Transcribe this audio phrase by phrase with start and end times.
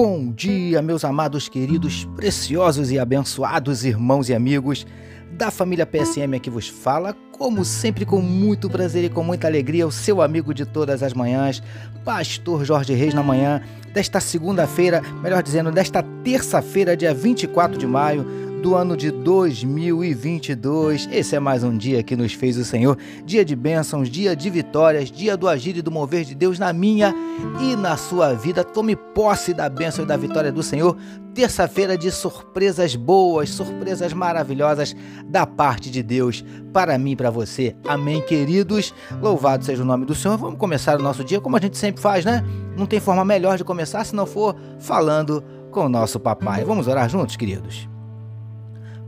[0.00, 4.86] Bom dia, meus amados, queridos, preciosos e abençoados irmãos e amigos
[5.32, 9.88] da família PSM aqui vos fala, como sempre com muito prazer e com muita alegria,
[9.88, 11.60] o seu amigo de todas as manhãs,
[12.04, 13.60] Pastor Jorge Reis na manhã
[13.92, 18.24] desta segunda-feira, melhor dizendo, desta terça-feira, dia 24 de maio
[18.58, 21.08] do ano de 2022.
[21.12, 22.98] Esse é mais um dia que nos fez o Senhor.
[23.24, 26.72] Dia de bênçãos, dia de vitórias, dia do agir e do mover de Deus na
[26.72, 27.14] minha
[27.60, 28.64] e na sua vida.
[28.64, 30.96] Tome posse da bênção e da vitória do Senhor.
[31.34, 34.94] Terça-feira de surpresas boas, surpresas maravilhosas
[35.26, 37.76] da parte de Deus para mim e para você.
[37.86, 38.92] Amém, queridos.
[39.22, 40.36] Louvado seja o nome do Senhor.
[40.36, 42.44] Vamos começar o nosso dia como a gente sempre faz, né?
[42.76, 46.64] Não tem forma melhor de começar se não for falando com o nosso papai.
[46.64, 47.88] Vamos orar juntos, queridos?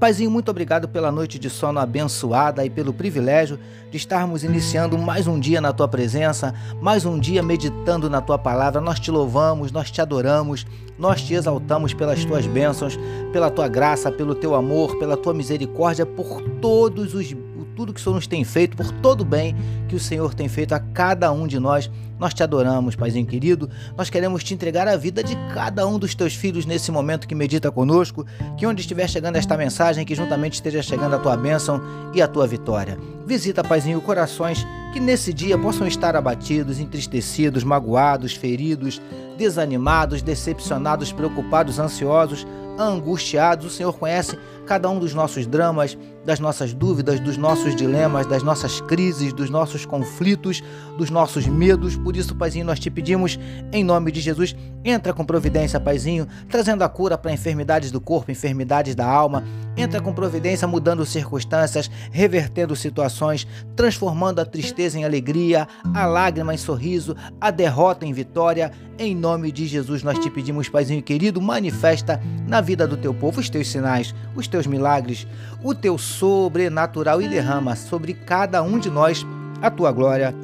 [0.00, 3.58] Paizinho, muito obrigado pela noite de sono abençoada e pelo privilégio
[3.90, 8.38] de estarmos iniciando mais um dia na tua presença, mais um dia meditando na tua
[8.38, 8.80] palavra.
[8.80, 10.66] Nós te louvamos, nós te adoramos,
[10.98, 12.98] nós te exaltamos pelas tuas bênçãos,
[13.30, 17.34] pela tua graça, pelo teu amor, pela tua misericórdia, por todos os
[17.80, 19.56] tudo que o Senhor nos tem feito, por todo o bem
[19.88, 21.90] que o Senhor tem feito a cada um de nós.
[22.18, 23.70] Nós te adoramos, Paizinho querido.
[23.96, 27.34] Nós queremos te entregar a vida de cada um dos teus filhos nesse momento que
[27.34, 28.26] medita conosco.
[28.58, 31.80] Que onde estiver chegando esta mensagem, que juntamente esteja chegando a tua bênção
[32.12, 32.98] e a tua vitória.
[33.26, 39.00] Visita, Paizinho, corações que nesse dia possam estar abatidos, entristecidos, magoados, feridos,
[39.38, 42.46] desanimados, decepcionados, preocupados, ansiosos
[42.78, 43.66] angustiados.
[43.66, 44.38] O Senhor conhece
[44.70, 49.50] cada um dos nossos dramas, das nossas dúvidas, dos nossos dilemas, das nossas crises, dos
[49.50, 50.62] nossos conflitos,
[50.96, 51.96] dos nossos medos.
[51.96, 53.38] Por isso, Paizinho, nós te pedimos,
[53.72, 54.54] em nome de Jesus,
[54.84, 59.42] entra com providência, Paizinho, trazendo a cura para enfermidades do corpo, enfermidades da alma.
[59.76, 66.58] Entra com providência, mudando circunstâncias, revertendo situações, transformando a tristeza em alegria, a lágrima em
[66.58, 68.70] sorriso, a derrota em vitória.
[68.98, 73.40] Em nome de Jesus, nós te pedimos, Paizinho querido, manifesta na vida do teu povo
[73.40, 75.26] os teus sinais, os teus milagres,
[75.62, 79.26] o teu sobrenatural e derrama sobre cada um de nós
[79.60, 80.34] a tua glória.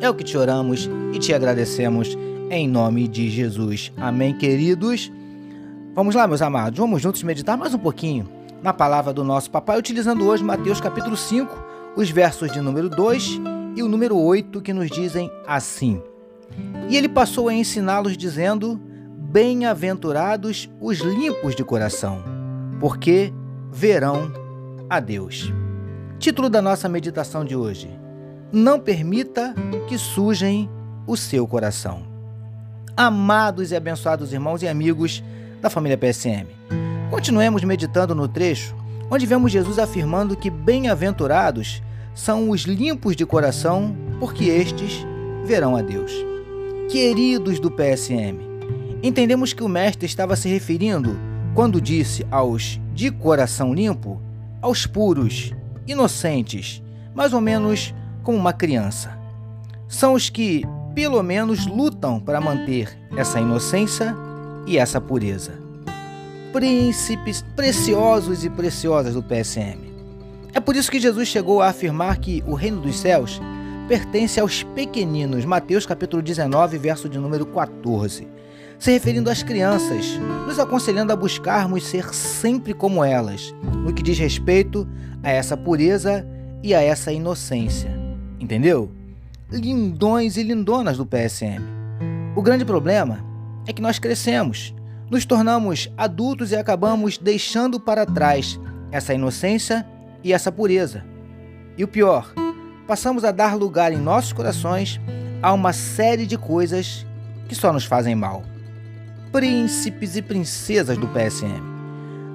[0.00, 2.16] É o que te oramos e te agradecemos
[2.50, 3.92] em nome de Jesus.
[3.96, 5.10] Amém, queridos.
[5.94, 8.28] Vamos lá, meus amados, vamos juntos meditar mais um pouquinho
[8.62, 11.64] na palavra do nosso papai, utilizando hoje Mateus capítulo 5,
[11.96, 13.40] os versos de número 2
[13.76, 16.02] e o número 8 que nos dizem assim:
[16.88, 18.80] E ele passou a ensiná-los dizendo:
[19.32, 22.20] Bem-aventurados os limpos de coração,
[22.80, 23.32] porque
[23.70, 24.32] verão
[24.90, 25.52] a Deus.
[26.18, 27.88] Título da nossa meditação de hoje:
[28.50, 29.54] Não permita
[29.86, 30.68] que sujem
[31.06, 32.02] o seu coração.
[32.96, 35.22] Amados e abençoados irmãos e amigos
[35.60, 36.48] da família PSM,
[37.08, 38.74] continuemos meditando no trecho
[39.08, 41.80] onde vemos Jesus afirmando que bem-aventurados
[42.16, 45.06] são os limpos de coração, porque estes
[45.44, 46.12] verão a Deus.
[46.90, 48.49] Queridos do PSM,
[49.02, 51.16] entendemos que o Mestre estava se referindo
[51.54, 54.20] quando disse aos de coração limpo
[54.60, 55.52] aos puros,
[55.86, 56.82] inocentes,
[57.14, 59.18] mais ou menos como uma criança.
[59.88, 64.14] São os que, pelo menos, lutam para manter essa inocência
[64.66, 65.58] e essa pureza.
[66.52, 69.90] Príncipes preciosos e preciosas do PSM.
[70.52, 73.40] É por isso que Jesus chegou a afirmar que o reino dos céus
[73.88, 75.44] pertence aos pequeninos.
[75.44, 78.40] Mateus capítulo 19, verso de número 14
[78.80, 84.18] se referindo às crianças, nos aconselhando a buscarmos ser sempre como elas, no que diz
[84.18, 84.88] respeito
[85.22, 86.26] a essa pureza
[86.62, 87.90] e a essa inocência.
[88.40, 88.90] Entendeu?
[89.52, 91.60] Lindões e lindonas do PSM.
[92.34, 93.22] O grande problema
[93.66, 94.74] é que nós crescemos,
[95.10, 98.58] nos tornamos adultos e acabamos deixando para trás
[98.90, 99.86] essa inocência
[100.24, 101.04] e essa pureza.
[101.76, 102.32] E o pior,
[102.86, 104.98] passamos a dar lugar em nossos corações
[105.42, 107.06] a uma série de coisas
[107.46, 108.42] que só nos fazem mal
[109.32, 111.62] príncipes e princesas do PSM.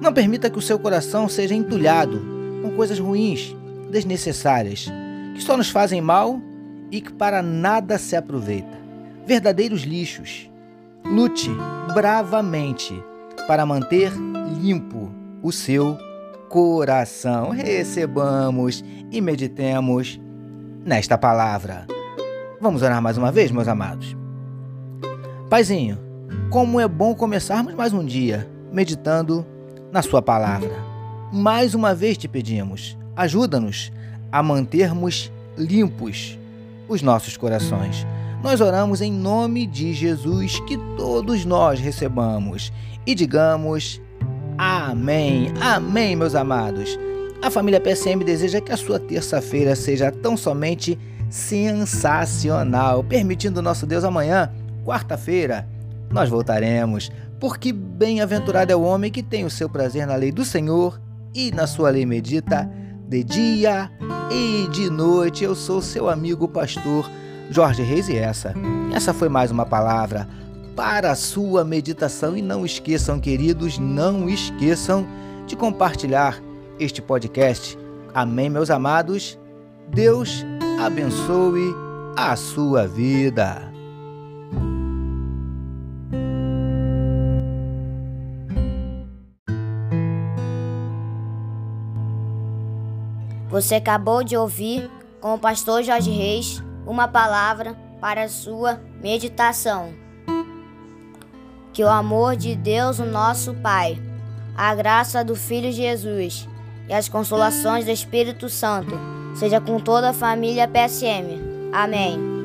[0.00, 2.20] Não permita que o seu coração seja entulhado
[2.62, 3.54] com coisas ruins,
[3.90, 4.86] desnecessárias,
[5.34, 6.40] que só nos fazem mal
[6.90, 8.78] e que para nada se aproveita.
[9.26, 10.50] Verdadeiros lixos.
[11.04, 11.50] Lute
[11.94, 12.94] bravamente
[13.46, 14.12] para manter
[14.60, 15.10] limpo
[15.42, 15.96] o seu
[16.48, 17.50] coração.
[17.50, 20.20] Recebamos e meditemos
[20.84, 21.86] nesta palavra.
[22.60, 24.16] Vamos orar mais uma vez, meus amados.
[25.48, 25.98] Paizinho,
[26.50, 29.44] como é bom começarmos mais um dia meditando
[29.92, 30.70] na Sua palavra.
[31.32, 33.92] Mais uma vez te pedimos, ajuda-nos
[34.30, 36.38] a mantermos limpos
[36.88, 38.06] os nossos corações.
[38.42, 42.72] Nós oramos em nome de Jesus que todos nós recebamos
[43.06, 44.00] e digamos
[44.58, 45.52] Amém.
[45.60, 46.98] Amém, meus amados.
[47.42, 54.04] A família PSM deseja que a sua terça-feira seja tão somente sensacional, permitindo nosso Deus
[54.04, 54.50] amanhã,
[54.84, 55.68] quarta-feira,
[56.10, 57.10] nós voltaremos.
[57.40, 61.00] Por Porque bem-aventurado é o homem que tem o seu prazer na lei do Senhor
[61.34, 62.70] e na sua lei medita
[63.08, 63.90] de dia
[64.30, 65.44] e de noite.
[65.44, 67.08] Eu sou seu amigo pastor
[67.50, 68.54] Jorge Reis e essa,
[68.92, 70.28] essa foi mais uma palavra
[70.74, 75.06] para a sua meditação e não esqueçam, queridos, não esqueçam
[75.46, 76.42] de compartilhar
[76.78, 77.78] este podcast.
[78.12, 79.38] Amém, meus amados.
[79.88, 80.44] Deus
[80.78, 81.74] abençoe
[82.16, 83.75] a sua vida.
[93.56, 99.94] Você acabou de ouvir com o pastor Jorge Reis uma palavra para a sua meditação.
[101.72, 103.98] Que o amor de Deus, o nosso Pai,
[104.54, 106.46] a graça do Filho Jesus
[106.86, 108.94] e as consolações do Espírito Santo
[109.34, 111.40] seja com toda a família PSM.
[111.72, 112.35] Amém.